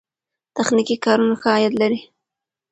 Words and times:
تخنیکي 0.55 0.95
کارونه 1.05 1.35
ښه 1.41 1.49
عاید 1.55 1.73
لري. 1.81 1.99